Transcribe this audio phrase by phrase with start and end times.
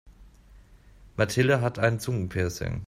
[1.15, 2.79] Mathilde hat ein Zungenpiercing.